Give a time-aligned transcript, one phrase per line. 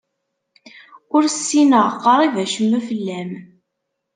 [1.15, 3.31] Ur ssineɣ qrib acemma fell-am.